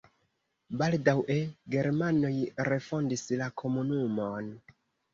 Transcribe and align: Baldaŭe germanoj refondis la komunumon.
Baldaŭe 0.81 1.37
germanoj 1.77 2.33
refondis 2.73 3.29
la 3.45 3.55
komunumon. 3.65 4.55